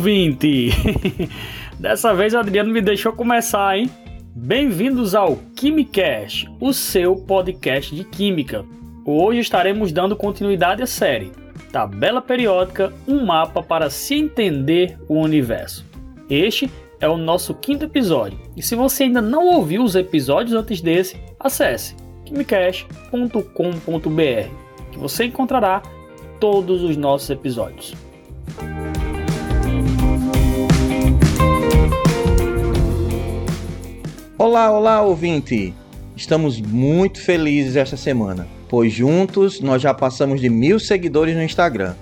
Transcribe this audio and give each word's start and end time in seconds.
ouvinte! 0.00 0.70
Dessa 1.78 2.14
vez 2.14 2.32
o 2.32 2.38
Adriano 2.38 2.72
me 2.72 2.80
deixou 2.80 3.12
começar, 3.12 3.76
hein? 3.76 3.90
Bem-vindos 4.34 5.14
ao 5.14 5.36
Quimicast, 5.54 6.50
o 6.58 6.72
seu 6.72 7.16
podcast 7.16 7.94
de 7.94 8.02
química. 8.04 8.64
Hoje 9.04 9.40
estaremos 9.40 9.92
dando 9.92 10.16
continuidade 10.16 10.82
à 10.82 10.86
série 10.86 11.32
Tabela 11.70 12.22
Periódica 12.22 12.90
um 13.06 13.26
mapa 13.26 13.62
para 13.62 13.90
se 13.90 14.14
entender 14.14 14.98
o 15.06 15.20
universo. 15.20 15.84
Este 16.30 16.70
é 16.98 17.06
o 17.06 17.18
nosso 17.18 17.52
quinto 17.52 17.84
episódio, 17.84 18.38
e 18.56 18.62
se 18.62 18.74
você 18.74 19.02
ainda 19.02 19.20
não 19.20 19.48
ouviu 19.48 19.84
os 19.84 19.94
episódios 19.96 20.54
antes 20.54 20.80
desse, 20.80 21.22
acesse 21.38 21.94
quimicast.com.br 22.24 23.30
que 24.92 24.98
você 24.98 25.24
encontrará 25.24 25.82
todos 26.40 26.82
os 26.82 26.96
nossos 26.96 27.28
episódios. 27.28 27.94
Olá, 34.50 34.68
olá, 34.72 35.00
ouvinte! 35.00 35.72
Estamos 36.16 36.60
muito 36.60 37.22
felizes 37.22 37.76
esta 37.76 37.96
semana, 37.96 38.48
pois 38.68 38.92
juntos 38.92 39.60
nós 39.60 39.80
já 39.80 39.94
passamos 39.94 40.40
de 40.40 40.50
mil 40.50 40.80
seguidores 40.80 41.36
no 41.36 41.42
Instagram. 41.44 41.94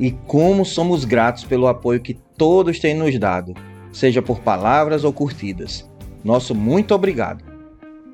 E 0.00 0.10
como 0.10 0.64
somos 0.64 1.04
gratos 1.04 1.44
pelo 1.44 1.68
apoio 1.68 2.00
que 2.00 2.14
todos 2.36 2.80
têm 2.80 2.92
nos 2.92 3.16
dado, 3.20 3.54
seja 3.92 4.20
por 4.20 4.40
palavras 4.40 5.04
ou 5.04 5.12
curtidas. 5.12 5.88
Nosso 6.24 6.56
muito 6.56 6.92
obrigado. 6.92 7.44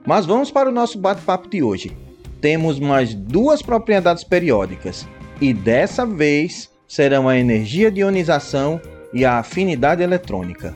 Mas 0.06 0.26
vamos 0.26 0.50
para 0.50 0.68
o 0.68 0.72
nosso 0.72 0.98
bate-papo 0.98 1.48
de 1.48 1.62
hoje. 1.62 1.96
Temos 2.42 2.78
mais 2.78 3.14
duas 3.14 3.62
propriedades 3.62 4.22
periódicas, 4.22 5.08
e 5.40 5.54
dessa 5.54 6.04
vez 6.04 6.70
serão 6.86 7.26
a 7.26 7.38
energia 7.38 7.90
de 7.90 8.00
ionização 8.00 8.78
e 9.14 9.24
a 9.24 9.38
afinidade 9.38 10.02
eletrônica 10.02 10.74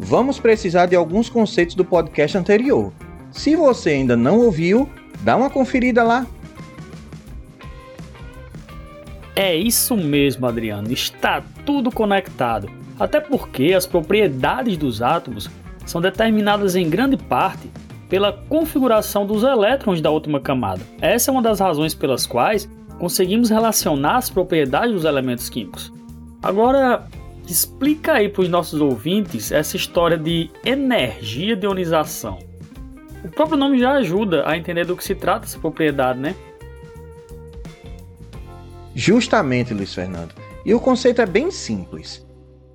vamos 0.00 0.40
precisar 0.40 0.86
de 0.86 0.96
alguns 0.96 1.28
conceitos 1.28 1.74
do 1.74 1.84
podcast 1.84 2.36
anterior. 2.36 2.92
Se 3.30 3.54
você 3.54 3.90
ainda 3.90 4.16
não 4.16 4.40
ouviu, 4.40 4.88
dá 5.20 5.36
uma 5.36 5.50
conferida 5.50 6.02
lá. 6.02 6.26
É 9.36 9.54
isso 9.54 9.96
mesmo, 9.96 10.46
Adriano. 10.46 10.90
Está 10.90 11.42
tudo 11.64 11.90
conectado. 11.90 12.68
Até 12.98 13.20
porque 13.20 13.72
as 13.74 13.86
propriedades 13.86 14.76
dos 14.76 15.00
átomos 15.00 15.48
são 15.86 16.00
determinadas 16.00 16.76
em 16.76 16.88
grande 16.88 17.16
parte 17.16 17.70
pela 18.08 18.32
configuração 18.32 19.24
dos 19.24 19.42
elétrons 19.42 20.00
da 20.00 20.10
última 20.10 20.40
camada. 20.40 20.82
Essa 21.00 21.30
é 21.30 21.32
uma 21.32 21.42
das 21.42 21.60
razões 21.60 21.94
pelas 21.94 22.26
quais 22.26 22.68
conseguimos 22.98 23.48
relacionar 23.48 24.16
as 24.16 24.28
propriedades 24.28 24.92
dos 24.92 25.04
elementos 25.04 25.48
químicos. 25.48 25.92
Agora, 26.42 27.06
Explica 27.48 28.14
aí 28.14 28.28
para 28.28 28.42
os 28.42 28.48
nossos 28.48 28.80
ouvintes 28.80 29.50
essa 29.50 29.76
história 29.76 30.16
de 30.16 30.50
energia 30.64 31.56
de 31.56 31.66
ionização. 31.66 32.38
O 33.24 33.28
próprio 33.28 33.58
nome 33.58 33.78
já 33.78 33.92
ajuda 33.92 34.48
a 34.48 34.56
entender 34.56 34.84
do 34.84 34.96
que 34.96 35.04
se 35.04 35.14
trata 35.14 35.46
essa 35.46 35.58
propriedade, 35.58 36.18
né? 36.18 36.34
Justamente, 38.94 39.74
Luiz 39.74 39.94
Fernando. 39.94 40.34
E 40.64 40.74
o 40.74 40.80
conceito 40.80 41.20
é 41.20 41.26
bem 41.26 41.50
simples. 41.50 42.26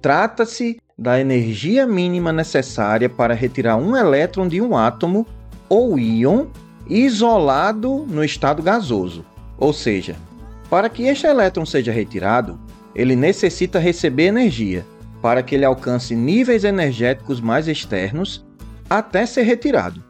Trata-se 0.01 0.77
da 0.97 1.19
energia 1.19 1.85
mínima 1.85 2.31
necessária 2.31 3.09
para 3.09 3.33
retirar 3.33 3.75
um 3.77 3.95
elétron 3.95 4.47
de 4.47 4.61
um 4.61 4.77
átomo 4.77 5.25
ou 5.67 5.97
íon 5.99 6.47
isolado 6.87 8.05
no 8.07 8.23
estado 8.23 8.61
gasoso. 8.61 9.25
Ou 9.57 9.73
seja, 9.73 10.15
para 10.69 10.89
que 10.89 11.03
este 11.03 11.27
elétron 11.27 11.65
seja 11.65 11.91
retirado, 11.91 12.59
ele 12.95 13.15
necessita 13.15 13.77
receber 13.77 14.27
energia 14.27 14.85
para 15.21 15.43
que 15.43 15.55
ele 15.55 15.65
alcance 15.65 16.15
níveis 16.15 16.63
energéticos 16.63 17.41
mais 17.41 17.67
externos 17.67 18.45
até 18.89 19.25
ser 19.25 19.43
retirado. 19.43 20.03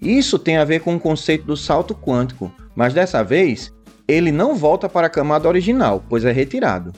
Isso 0.00 0.38
tem 0.38 0.56
a 0.56 0.64
ver 0.64 0.80
com 0.80 0.96
o 0.96 1.00
conceito 1.00 1.44
do 1.44 1.56
salto 1.56 1.94
quântico, 1.94 2.50
mas 2.74 2.94
dessa 2.94 3.22
vez 3.22 3.72
ele 4.06 4.32
não 4.32 4.54
volta 4.54 4.88
para 4.88 5.06
a 5.06 5.10
camada 5.10 5.48
original, 5.48 6.04
pois 6.08 6.24
é 6.24 6.32
retirado. 6.32 6.92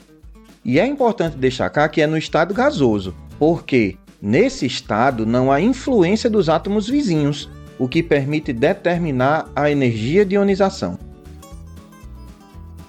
E 0.63 0.79
é 0.79 0.85
importante 0.87 1.37
destacar 1.37 1.89
que 1.91 2.01
é 2.01 2.07
no 2.07 2.17
estado 2.17 2.53
gasoso, 2.53 3.15
porque 3.37 3.97
nesse 4.21 4.65
estado 4.65 5.25
não 5.25 5.51
há 5.51 5.61
influência 5.61 6.29
dos 6.29 6.49
átomos 6.49 6.89
vizinhos, 6.89 7.49
o 7.77 7.87
que 7.87 8.01
permite 8.01 8.51
determinar 8.51 9.49
a 9.55 9.69
energia 9.69 10.25
de 10.25 10.35
ionização. 10.35 10.97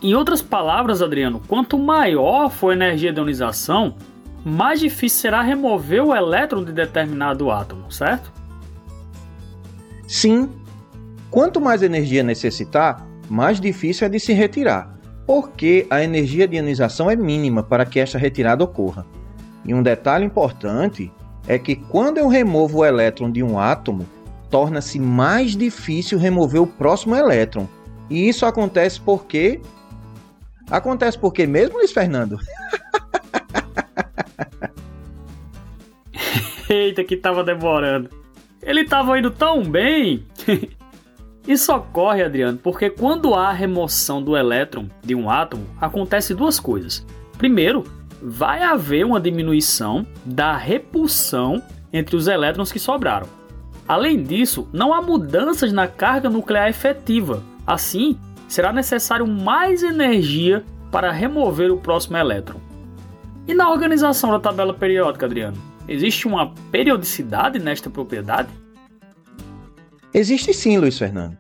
Em 0.07 0.15
outras 0.15 0.41
palavras, 0.41 1.03
Adriano, 1.03 1.43
quanto 1.49 1.77
maior 1.77 2.49
for 2.49 2.71
a 2.71 2.75
energia 2.75 3.13
de 3.13 3.19
ionização, 3.19 3.97
mais 4.45 4.79
difícil 4.79 5.19
será 5.19 5.43
remover 5.43 6.01
o 6.01 6.15
elétron 6.15 6.63
de 6.63 6.73
determinado 6.73 7.51
átomo, 7.51 7.91
certo? 7.91 8.33
Sim. 10.07 10.49
Quanto 11.29 11.61
mais 11.61 11.83
energia 11.83 12.23
necessitar, 12.23 13.05
mais 13.29 13.61
difícil 13.61 14.07
é 14.07 14.09
de 14.09 14.21
se 14.21 14.33
retirar, 14.33 14.97
porque 15.27 15.89
a 15.91 16.01
energia 16.01 16.47
de 16.47 16.55
ionização 16.55 17.11
é 17.11 17.17
mínima 17.17 17.65
para 17.65 17.85
que 17.85 17.99
esta 17.99 18.17
retirada 18.17 18.63
ocorra. 18.63 19.05
E 19.65 19.75
um 19.75 19.83
detalhe 19.83 20.25
importante 20.25 21.13
é 21.49 21.59
que 21.59 21.75
quando 21.75 22.19
eu 22.19 22.29
removo 22.29 22.79
o 22.79 22.85
elétron 22.85 23.29
de 23.29 23.43
um 23.43 23.59
átomo, 23.59 24.07
torna-se 24.51 25.01
mais 25.01 25.57
difícil 25.57 26.17
remover 26.17 26.63
o 26.63 26.67
próximo 26.69 27.17
elétron. 27.17 27.67
E 28.09 28.29
isso 28.29 28.47
acontece 28.47 29.01
porque 29.01 29.61
Acontece 30.71 31.19
por 31.19 31.33
quê 31.33 31.47
mesmo, 31.47 31.79
Luiz 31.79 31.93
Fernando? 31.93 32.39
Eita, 36.69 37.05
que 37.05 37.17
tava 37.17 37.45
demorando. 37.45 38.11
Ele 38.61 38.85
tava 38.85 39.19
indo 39.19 39.31
tão 39.31 39.63
bem. 39.63 40.27
Isso 41.47 41.73
ocorre, 41.73 42.25
Adriano, 42.25 42.59
porque 42.59 42.91
quando 42.91 43.33
há 43.35 43.53
remoção 43.53 44.21
do 44.21 44.37
elétron 44.37 44.89
de 45.05 45.15
um 45.15 45.31
átomo, 45.31 45.65
acontece 45.81 46.35
duas 46.35 46.59
coisas. 46.59 47.07
Primeiro, 47.39 47.85
vai 48.21 48.63
haver 48.63 49.07
uma 49.07 49.21
diminuição 49.21 50.05
da 50.25 50.57
repulsão 50.57 51.63
entre 51.93 52.17
os 52.17 52.27
elétrons 52.27 52.73
que 52.73 52.81
sobraram. 52.81 53.29
Além 53.87 54.21
disso, 54.21 54.69
não 54.73 54.93
há 54.93 55.01
mudanças 55.01 55.73
na 55.73 55.87
carga 55.87 56.29
nuclear 56.29 56.69
efetiva. 56.69 57.41
Assim, 57.65 58.19
será 58.49 58.73
necessário 58.73 59.27
mais 59.27 59.83
energia 59.83 60.65
para 60.91 61.11
remover 61.11 61.71
o 61.71 61.79
próximo 61.79 62.17
elétron. 62.17 62.61
E 63.47 63.55
na 63.55 63.71
organização 63.71 64.31
da 64.31 64.41
tabela 64.41 64.75
periódica, 64.75 65.27
Adriano, 65.27 65.57
existe 65.87 66.27
uma 66.27 66.53
periodicidade 66.71 67.59
nesta 67.59 67.89
propriedade? 67.89 68.49
Existe 70.13 70.53
sim, 70.53 70.79
Luiz 70.79 70.99
Fernando. 70.99 71.37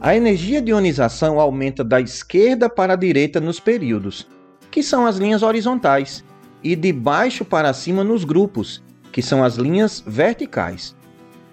A 0.00 0.16
energia 0.16 0.60
de 0.60 0.70
ionização 0.70 1.38
aumenta 1.38 1.82
da 1.84 2.00
esquerda 2.00 2.68
para 2.68 2.94
a 2.94 2.96
direita 2.96 3.40
nos 3.40 3.60
períodos, 3.60 4.26
que 4.70 4.82
são 4.82 5.06
as 5.06 5.16
linhas 5.16 5.42
horizontais, 5.42 6.24
e 6.62 6.74
de 6.74 6.92
baixo 6.92 7.44
para 7.44 7.72
cima 7.72 8.02
nos 8.02 8.24
grupos, 8.24 8.82
que 9.12 9.22
são 9.22 9.44
as 9.44 9.56
linhas 9.56 10.02
verticais. 10.06 10.96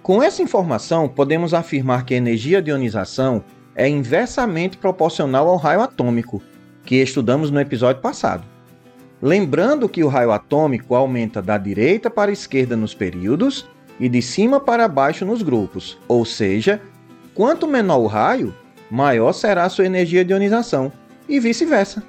Com 0.01 0.23
essa 0.23 0.41
informação, 0.41 1.07
podemos 1.07 1.53
afirmar 1.53 2.05
que 2.05 2.13
a 2.13 2.17
energia 2.17 2.61
de 2.61 2.71
ionização 2.71 3.43
é 3.75 3.87
inversamente 3.87 4.77
proporcional 4.77 5.47
ao 5.47 5.57
raio 5.57 5.81
atômico, 5.81 6.41
que 6.85 6.95
estudamos 6.95 7.51
no 7.51 7.59
episódio 7.59 8.01
passado. 8.01 8.43
Lembrando 9.21 9.87
que 9.87 10.03
o 10.03 10.07
raio 10.07 10.31
atômico 10.31 10.95
aumenta 10.95 11.41
da 11.41 11.57
direita 11.57 12.09
para 12.09 12.31
a 12.31 12.33
esquerda 12.33 12.75
nos 12.75 12.93
períodos 12.93 13.67
e 13.99 14.09
de 14.09 14.21
cima 14.21 14.59
para 14.59 14.87
baixo 14.87 15.25
nos 15.25 15.43
grupos, 15.43 15.97
ou 16.07 16.25
seja, 16.25 16.81
quanto 17.35 17.67
menor 17.67 17.99
o 17.99 18.07
raio, 18.07 18.53
maior 18.89 19.31
será 19.31 19.65
a 19.65 19.69
sua 19.69 19.85
energia 19.85 20.25
de 20.25 20.33
ionização, 20.33 20.91
e 21.29 21.39
vice-versa. 21.39 22.03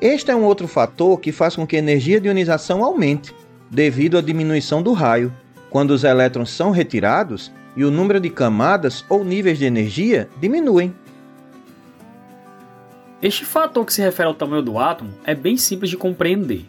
Este 0.00 0.30
é 0.30 0.36
um 0.36 0.44
outro 0.44 0.66
fator 0.66 1.20
que 1.20 1.30
faz 1.30 1.54
com 1.54 1.66
que 1.66 1.76
a 1.76 1.78
energia 1.78 2.20
de 2.20 2.26
ionização 2.26 2.82
aumente, 2.82 3.34
devido 3.70 4.18
à 4.18 4.20
diminuição 4.20 4.82
do 4.82 4.92
raio, 4.92 5.32
quando 5.70 5.92
os 5.92 6.04
elétrons 6.04 6.50
são 6.50 6.70
retirados 6.70 7.52
e 7.76 7.84
o 7.84 7.90
número 7.90 8.20
de 8.20 8.30
camadas 8.30 9.04
ou 9.08 9.24
níveis 9.24 9.58
de 9.58 9.64
energia 9.64 10.28
diminuem. 10.40 10.94
Este 13.22 13.44
fator 13.44 13.84
que 13.84 13.92
se 13.92 14.02
refere 14.02 14.28
ao 14.28 14.34
tamanho 14.34 14.62
do 14.62 14.78
átomo 14.78 15.12
é 15.24 15.34
bem 15.34 15.56
simples 15.56 15.90
de 15.90 15.96
compreender, 15.96 16.64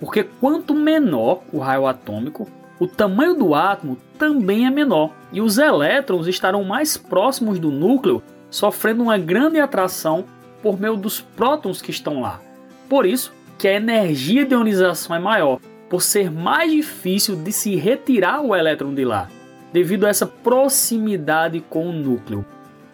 porque 0.00 0.24
quanto 0.24 0.74
menor 0.74 1.42
o 1.52 1.58
raio 1.58 1.86
atômico, 1.86 2.48
o 2.80 2.86
tamanho 2.88 3.34
do 3.34 3.54
átomo 3.54 3.96
também 4.18 4.66
é 4.66 4.70
menor 4.70 5.12
e 5.32 5.40
os 5.40 5.58
elétrons 5.58 6.26
estarão 6.26 6.64
mais 6.64 6.96
próximos 6.96 7.58
do 7.60 7.70
núcleo, 7.70 8.22
sofrendo 8.50 9.04
uma 9.04 9.16
grande 9.16 9.60
atração 9.60 10.24
por 10.60 10.78
meio 10.78 10.96
dos 10.96 11.20
prótons 11.20 11.80
que 11.80 11.92
estão 11.92 12.20
lá. 12.20 12.40
Por 12.88 13.06
isso 13.06 13.32
que 13.56 13.68
a 13.68 13.74
energia 13.74 14.44
de 14.44 14.54
ionização 14.54 15.14
é 15.14 15.20
maior, 15.20 15.60
por 15.88 16.02
ser 16.02 16.30
mais 16.30 16.72
difícil 16.72 17.36
de 17.36 17.52
se 17.52 17.76
retirar 17.76 18.40
o 18.40 18.56
elétron 18.56 18.92
de 18.92 19.04
lá 19.04 19.28
devido 19.72 20.06
a 20.06 20.08
essa 20.08 20.26
proximidade 20.26 21.60
com 21.68 21.88
o 21.88 21.92
núcleo. 21.92 22.44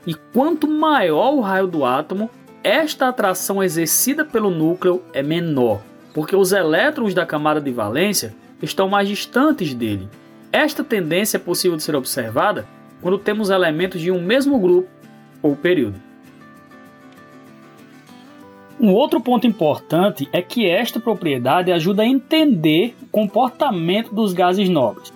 E 0.07 0.15
quanto 0.15 0.69
maior 0.69 1.35
o 1.35 1.41
raio 1.41 1.67
do 1.67 1.85
átomo, 1.85 2.31
esta 2.63 3.09
atração 3.09 3.63
exercida 3.63 4.25
pelo 4.25 4.51
núcleo 4.51 5.03
é 5.13 5.23
menor. 5.23 5.81
porque 6.19 6.35
os 6.35 6.51
elétrons 6.51 7.15
da 7.15 7.25
camada 7.25 7.61
de 7.61 7.71
valência 7.71 8.35
estão 8.61 8.89
mais 8.89 9.09
distantes 9.09 9.73
dele. 9.73 10.09
Esta 10.51 10.83
tendência 10.83 11.37
é 11.37 11.41
possível 11.41 11.77
de 11.77 11.83
ser 11.85 11.95
observada 11.95 12.67
quando 13.01 13.19
temos 13.19 13.51
elementos 13.51 14.01
de 14.01 14.11
um 14.11 14.21
mesmo 14.21 14.59
grupo 14.59 14.89
ou 15.41 15.55
período. 15.55 15.95
Um 18.81 18.93
outro 18.93 19.21
ponto 19.21 19.47
importante 19.47 20.29
é 20.33 20.43
que 20.43 20.69
esta 20.69 20.99
propriedade 20.99 21.71
ajuda 21.71 22.03
a 22.03 22.07
entender 22.07 22.97
o 23.03 23.07
comportamento 23.07 24.13
dos 24.13 24.33
gases 24.33 24.69
nobres. 24.69 25.13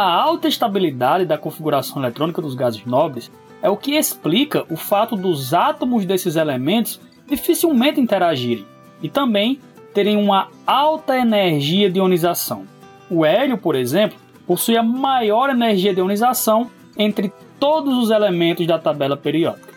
A 0.00 0.14
alta 0.14 0.48
estabilidade 0.48 1.26
da 1.26 1.36
configuração 1.36 2.00
eletrônica 2.00 2.40
dos 2.40 2.54
gases 2.54 2.86
nobres 2.86 3.30
é 3.60 3.68
o 3.68 3.76
que 3.76 3.98
explica 3.98 4.64
o 4.70 4.74
fato 4.74 5.14
dos 5.14 5.52
átomos 5.52 6.06
desses 6.06 6.36
elementos 6.36 6.98
dificilmente 7.28 8.00
interagirem 8.00 8.64
e 9.02 9.10
também 9.10 9.60
terem 9.92 10.16
uma 10.16 10.48
alta 10.66 11.18
energia 11.18 11.90
de 11.90 11.98
ionização. 11.98 12.64
O 13.10 13.26
hélio, 13.26 13.58
por 13.58 13.74
exemplo, 13.74 14.18
possui 14.46 14.74
a 14.78 14.82
maior 14.82 15.50
energia 15.50 15.92
de 15.92 16.00
ionização 16.00 16.70
entre 16.96 17.30
todos 17.58 17.94
os 17.98 18.10
elementos 18.10 18.66
da 18.66 18.78
tabela 18.78 19.18
periódica. 19.18 19.74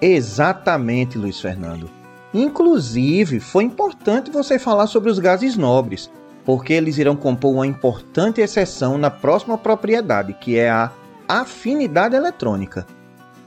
Exatamente, 0.00 1.18
Luiz 1.18 1.40
Fernando. 1.40 1.90
Inclusive, 2.32 3.40
foi 3.40 3.64
importante 3.64 4.30
você 4.30 4.60
falar 4.60 4.86
sobre 4.86 5.10
os 5.10 5.18
gases 5.18 5.56
nobres, 5.56 6.08
porque 6.50 6.72
eles 6.72 6.98
irão 6.98 7.14
compor 7.14 7.54
uma 7.54 7.64
importante 7.64 8.40
exceção 8.40 8.98
na 8.98 9.08
próxima 9.08 9.56
propriedade, 9.56 10.32
que 10.32 10.58
é 10.58 10.68
a 10.68 10.90
afinidade 11.28 12.16
eletrônica. 12.16 12.84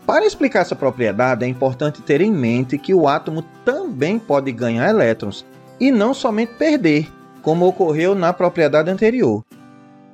Para 0.07 0.25
explicar 0.25 0.61
essa 0.61 0.73
propriedade, 0.73 1.43
é 1.43 1.47
importante 1.49 2.01
ter 2.01 2.21
em 2.21 2.31
mente 2.31 2.77
que 2.77 2.93
o 2.93 3.05
átomo 3.05 3.43
também 3.65 4.17
pode 4.17 4.53
ganhar 4.53 4.89
elétrons 4.89 5.45
e 5.81 5.91
não 5.91 6.13
somente 6.13 6.53
perder, 6.53 7.11
como 7.41 7.67
ocorreu 7.67 8.15
na 8.15 8.31
propriedade 8.31 8.89
anterior. 8.89 9.43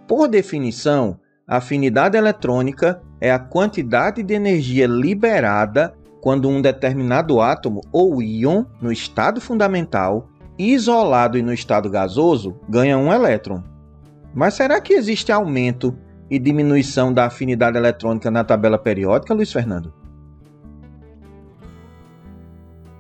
Por 0.07 0.27
definição, 0.27 1.19
a 1.47 1.57
afinidade 1.57 2.17
eletrônica 2.17 2.99
é 3.21 3.31
a 3.31 3.37
quantidade 3.37 4.23
de 4.23 4.33
energia 4.33 4.87
liberada 4.87 5.93
quando 6.21 6.49
um 6.49 6.59
determinado 6.59 7.39
átomo 7.39 7.81
ou 7.91 8.19
íon, 8.19 8.65
no 8.81 8.91
estado 8.91 9.39
fundamental, 9.39 10.27
isolado 10.59 11.37
e 11.37 11.41
no 11.41 11.53
estado 11.53 11.89
gasoso, 11.89 12.59
ganha 12.67 12.97
um 12.97 13.11
elétron. 13.13 13.63
Mas 14.35 14.53
será 14.55 14.81
que 14.81 14.93
existe 14.93 15.31
aumento 15.31 15.97
e 16.29 16.37
diminuição 16.37 17.13
da 17.13 17.25
afinidade 17.25 17.77
eletrônica 17.77 18.29
na 18.29 18.43
tabela 18.43 18.77
periódica, 18.77 19.33
Luiz 19.33 19.51
Fernando? 19.51 19.93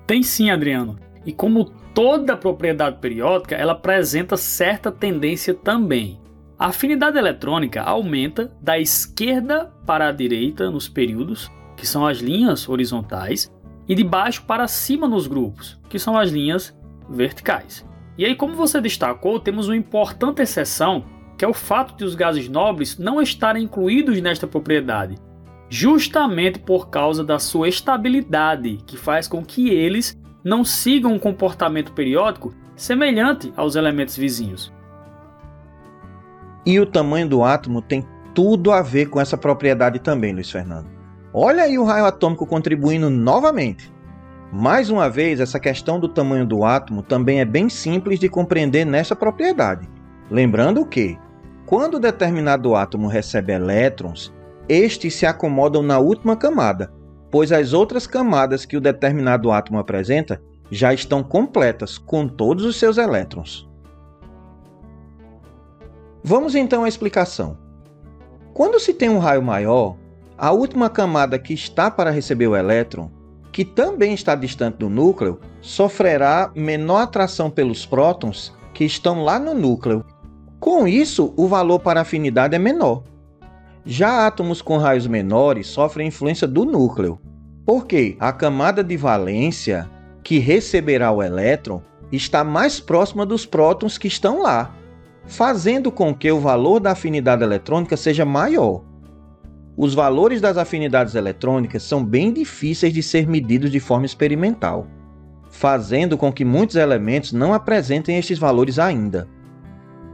Tem 0.07 0.23
sim, 0.23 0.49
Adriano. 0.49 0.97
E 1.25 1.33
como 1.33 1.65
toda 1.93 2.37
propriedade 2.37 2.97
periódica, 2.99 3.55
ela 3.55 3.73
apresenta 3.73 4.37
certa 4.37 4.91
tendência 4.91 5.53
também. 5.53 6.19
A 6.57 6.67
afinidade 6.67 7.17
eletrônica 7.17 7.81
aumenta 7.81 8.51
da 8.61 8.79
esquerda 8.79 9.71
para 9.85 10.07
a 10.07 10.11
direita 10.11 10.71
nos 10.71 10.89
períodos 10.89 11.51
que 11.79 11.87
são 11.87 12.05
as 12.05 12.17
linhas 12.17 12.67
horizontais, 12.67 13.49
e 13.87 13.95
de 13.95 14.03
baixo 14.03 14.43
para 14.43 14.67
cima 14.67 15.07
nos 15.07 15.25
grupos, 15.25 15.79
que 15.87 15.97
são 15.97 16.17
as 16.17 16.29
linhas 16.29 16.77
verticais. 17.09 17.85
E 18.17 18.25
aí, 18.25 18.35
como 18.35 18.55
você 18.55 18.81
destacou, 18.81 19.39
temos 19.39 19.67
uma 19.67 19.75
importante 19.75 20.41
exceção, 20.41 21.05
que 21.37 21.45
é 21.45 21.47
o 21.47 21.53
fato 21.53 21.95
de 21.95 22.03
os 22.03 22.15
gases 22.15 22.49
nobres 22.49 22.97
não 22.97 23.21
estarem 23.21 23.63
incluídos 23.63 24.21
nesta 24.21 24.45
propriedade, 24.45 25.15
justamente 25.69 26.59
por 26.59 26.89
causa 26.89 27.23
da 27.23 27.39
sua 27.39 27.69
estabilidade, 27.69 28.79
que 28.85 28.97
faz 28.97 29.27
com 29.27 29.43
que 29.43 29.69
eles 29.69 30.19
não 30.43 30.65
sigam 30.65 31.13
um 31.13 31.19
comportamento 31.19 31.93
periódico 31.93 32.53
semelhante 32.75 33.53
aos 33.55 33.75
elementos 33.75 34.17
vizinhos. 34.17 34.73
E 36.65 36.79
o 36.79 36.85
tamanho 36.85 37.27
do 37.27 37.43
átomo 37.43 37.81
tem 37.81 38.05
tudo 38.33 38.71
a 38.71 38.81
ver 38.81 39.07
com 39.07 39.19
essa 39.19 39.37
propriedade 39.37 39.99
também, 39.99 40.33
Luiz 40.33 40.51
Fernando. 40.51 40.87
Olha 41.33 41.63
aí 41.63 41.77
o 41.77 41.83
raio 41.83 42.05
atômico 42.05 42.45
contribuindo 42.45 43.09
novamente. 43.09 43.91
Mais 44.51 44.89
uma 44.89 45.07
vez, 45.09 45.39
essa 45.39 45.59
questão 45.59 45.99
do 45.99 46.09
tamanho 46.09 46.45
do 46.45 46.63
átomo 46.63 47.03
também 47.03 47.39
é 47.39 47.45
bem 47.45 47.69
simples 47.69 48.19
de 48.19 48.27
compreender 48.27 48.83
nessa 48.83 49.15
propriedade. 49.15 49.87
Lembrando 50.29 50.83
que, 50.85 51.19
quando 51.67 51.99
determinado 51.99 52.75
átomo 52.75 53.07
recebe 53.07 53.53
elétrons, 53.53 54.33
estes 54.67 55.13
se 55.13 55.25
acomodam 55.27 55.83
na 55.83 55.99
última 55.99 56.35
camada, 56.35 56.91
pois 57.29 57.51
as 57.51 57.73
outras 57.73 58.07
camadas 58.07 58.65
que 58.65 58.75
o 58.75 58.81
determinado 58.81 59.51
átomo 59.51 59.77
apresenta 59.77 60.41
já 60.71 60.93
estão 60.93 61.21
completas 61.21 61.99
com 61.99 62.27
todos 62.27 62.65
os 62.65 62.75
seus 62.75 62.97
elétrons. 62.97 63.69
Vamos 66.23 66.55
então 66.55 66.83
à 66.83 66.87
explicação. 66.87 67.55
Quando 68.51 68.79
se 68.79 68.95
tem 68.95 69.09
um 69.09 69.19
raio 69.19 69.43
maior, 69.43 69.95
a 70.35 70.51
última 70.51 70.89
camada 70.89 71.37
que 71.37 71.53
está 71.53 71.91
para 71.91 72.09
receber 72.09 72.47
o 72.47 72.55
elétron, 72.55 73.11
que 73.51 73.65
também 73.65 74.13
está 74.13 74.35
distante 74.35 74.77
do 74.77 74.89
núcleo, 74.89 75.39
sofrerá 75.61 76.51
menor 76.55 77.01
atração 77.01 77.49
pelos 77.49 77.85
prótons 77.85 78.53
que 78.73 78.83
estão 78.85 79.23
lá 79.23 79.39
no 79.39 79.53
núcleo. 79.53 80.05
Com 80.59 80.87
isso, 80.87 81.33
o 81.35 81.47
valor 81.47 81.79
para 81.79 82.01
afinidade 82.01 82.55
é 82.55 82.59
menor. 82.59 83.03
Já 83.85 84.27
átomos 84.27 84.61
com 84.61 84.77
raios 84.77 85.07
menores 85.07 85.67
sofrem 85.67 86.07
influência 86.07 86.47
do 86.47 86.65
núcleo, 86.65 87.19
porque 87.65 88.15
a 88.19 88.31
camada 88.31 88.83
de 88.83 88.97
valência 88.97 89.89
que 90.23 90.37
receberá 90.37 91.11
o 91.11 91.23
elétron 91.23 91.81
está 92.11 92.43
mais 92.43 92.79
próxima 92.79 93.25
dos 93.25 93.45
prótons 93.45 93.97
que 93.97 94.07
estão 94.07 94.41
lá, 94.41 94.75
fazendo 95.25 95.91
com 95.91 96.13
que 96.13 96.31
o 96.31 96.39
valor 96.39 96.79
da 96.79 96.91
afinidade 96.91 97.43
eletrônica 97.43 97.95
seja 97.95 98.25
maior 98.25 98.83
os 99.81 99.93
valores 99.93 100.41
das 100.41 100.57
afinidades 100.57 101.15
eletrônicas 101.15 101.83
são 101.83 102.03
bem 102.03 102.33
difíceis 102.33 102.91
de 102.91 103.01
ser 103.01 103.25
medidos 103.25 103.71
de 103.71 103.79
forma 103.79 104.05
experimental, 104.05 104.85
fazendo 105.49 106.17
com 106.17 106.33
que 106.33 106.43
muitos 106.43 106.75
elementos 106.75 107.31
não 107.31 107.53
apresentem 107.53 108.17
estes 108.17 108.37
valores 108.37 108.77
ainda. 108.77 109.25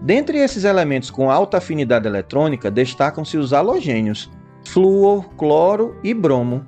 Dentre 0.03 0.37
esses 0.37 0.65
elementos 0.65 1.09
com 1.09 1.31
alta 1.31 1.57
afinidade 1.57 2.07
eletrônica, 2.07 2.69
destacam-se 2.69 3.39
os 3.39 3.53
halogênios, 3.53 4.29
flúor, 4.67 5.29
cloro 5.35 5.97
e 6.03 6.13
bromo, 6.13 6.63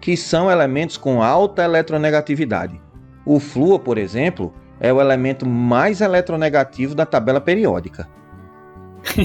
que 0.00 0.16
são 0.16 0.50
elementos 0.50 0.96
com 0.96 1.22
alta 1.22 1.62
eletronegatividade. 1.62 2.80
O 3.24 3.38
flúor, 3.38 3.78
por 3.78 3.96
exemplo, 3.96 4.52
é 4.80 4.92
o 4.92 5.00
elemento 5.00 5.46
mais 5.46 6.00
eletronegativo 6.00 6.96
da 6.96 7.06
tabela 7.06 7.40
periódica. 7.40 8.08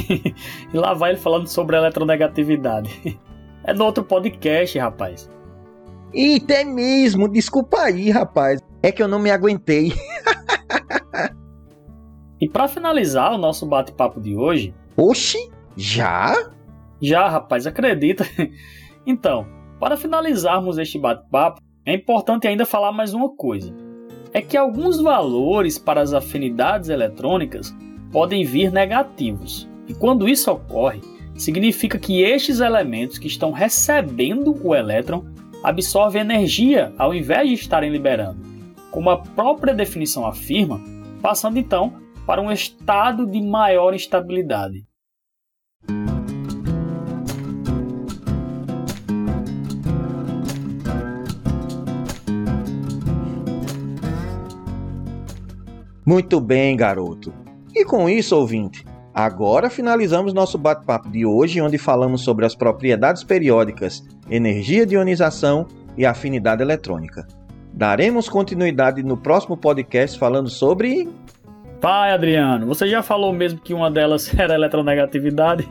e 0.73 0.77
lá 0.77 0.93
vai 0.93 1.11
ele 1.11 1.19
falando 1.19 1.47
sobre 1.47 1.75
eletronegatividade. 1.75 3.19
É 3.63 3.73
no 3.73 3.85
outro 3.85 4.03
podcast, 4.03 4.77
rapaz. 4.77 5.29
Eita, 6.13 6.53
é 6.53 6.63
mesmo. 6.63 7.27
Desculpa 7.27 7.81
aí, 7.81 8.09
rapaz. 8.09 8.61
É 8.81 8.91
que 8.91 9.01
eu 9.01 9.07
não 9.07 9.19
me 9.19 9.31
aguentei. 9.31 9.93
e 12.39 12.47
para 12.47 12.67
finalizar 12.67 13.33
o 13.33 13.37
nosso 13.37 13.65
bate-papo 13.65 14.21
de 14.21 14.35
hoje. 14.35 14.73
Oxi, 14.95 15.51
já? 15.75 16.51
Já, 17.01 17.27
rapaz, 17.27 17.67
acredita. 17.67 18.25
Então, 19.07 19.45
para 19.79 19.95
finalizarmos 19.95 20.79
este 20.79 20.97
bate-papo, 20.97 21.61
é 21.85 21.93
importante 21.93 22.47
ainda 22.47 22.65
falar 22.65 22.91
mais 22.91 23.13
uma 23.13 23.29
coisa. 23.35 23.71
É 24.33 24.41
que 24.41 24.57
alguns 24.57 24.99
valores 24.99 25.77
para 25.77 26.01
as 26.01 26.11
afinidades 26.11 26.89
eletrônicas 26.89 27.71
podem 28.11 28.45
vir 28.45 28.71
negativos. 28.71 29.67
E 29.87 29.93
quando 29.93 30.27
isso 30.27 30.51
ocorre, 30.51 31.01
significa 31.35 31.99
que 31.99 32.21
estes 32.21 32.59
elementos 32.59 33.17
que 33.17 33.27
estão 33.27 33.51
recebendo 33.51 34.55
o 34.63 34.73
elétron 34.73 35.25
absorvem 35.63 36.21
energia 36.21 36.93
ao 36.97 37.13
invés 37.13 37.47
de 37.49 37.55
estarem 37.55 37.91
liberando, 37.91 38.39
como 38.91 39.09
a 39.09 39.17
própria 39.17 39.73
definição 39.73 40.25
afirma, 40.25 40.79
passando 41.21 41.57
então 41.57 41.93
para 42.25 42.41
um 42.41 42.51
estado 42.51 43.25
de 43.25 43.41
maior 43.41 43.93
instabilidade. 43.93 44.85
Muito 56.05 56.39
bem, 56.39 56.77
garoto. 56.77 57.33
E 57.75 57.83
com 57.83 58.09
isso, 58.09 58.35
ouvinte, 58.35 58.85
Agora 59.15 59.69
finalizamos 59.69 60.33
nosso 60.33 60.57
bate-papo 60.57 61.09
de 61.09 61.25
hoje, 61.25 61.61
onde 61.61 61.77
falamos 61.77 62.19
sobre 62.19 62.45
as 62.45 62.53
propriedades 62.53 63.23
periódicas, 63.23 64.03
energia 64.29 64.85
de 64.85 64.95
ionização 64.95 65.65
e 65.97 66.05
afinidade 66.05 66.61
eletrônica. 66.61 67.25
Daremos 67.71 68.27
continuidade 68.27 69.01
no 69.03 69.15
próximo 69.15 69.55
podcast 69.55 70.19
falando 70.19 70.49
sobre. 70.49 71.07
Pai, 71.79 72.11
Adriano, 72.11 72.65
você 72.67 72.89
já 72.89 73.01
falou 73.01 73.31
mesmo 73.31 73.61
que 73.61 73.73
uma 73.73 73.89
delas 73.89 74.29
era 74.37 74.55
eletronegatividade? 74.55 75.65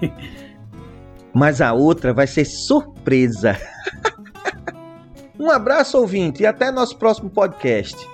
Mas 1.34 1.60
a 1.60 1.74
outra 1.74 2.14
vai 2.14 2.26
ser 2.26 2.46
surpresa. 2.46 3.58
um 5.38 5.50
abraço, 5.50 5.98
ouvinte, 5.98 6.44
e 6.44 6.46
até 6.46 6.70
nosso 6.70 6.96
próximo 6.96 7.28
podcast. 7.28 8.13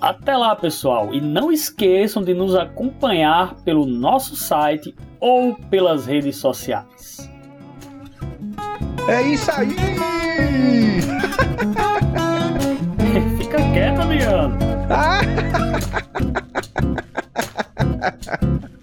Até 0.00 0.36
lá, 0.36 0.54
pessoal, 0.54 1.12
e 1.12 1.20
não 1.20 1.50
esqueçam 1.50 2.22
de 2.22 2.32
nos 2.32 2.54
acompanhar 2.54 3.56
pelo 3.64 3.84
nosso 3.84 4.36
site 4.36 4.94
ou 5.18 5.54
pelas 5.54 6.06
redes 6.06 6.36
sociais. 6.36 7.28
É 9.08 9.22
isso 9.22 9.50
aí! 9.50 9.74
Fica 13.38 13.56
quieto, 13.72 14.00
Adriano. 14.00 14.56